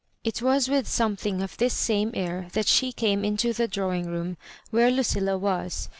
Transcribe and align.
It 0.23 0.41
was 0.41 0.67
with 0.67 0.87
something 0.87 1.43
of 1.43 1.57
this 1.57 1.75
same 1.75 2.09
air 2.15 2.47
that 2.53 2.65
she 2.67 2.91
came 2.91 3.23
into 3.23 3.53
the 3.53 3.67
drawing 3.67 4.07
room, 4.09 4.35
where 4.71 4.89
Lucillii 4.89 5.37
was. 5.39 5.89